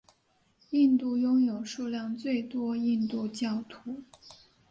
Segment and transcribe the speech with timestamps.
[0.71, 4.01] 印度拥有数量最多印度教徒。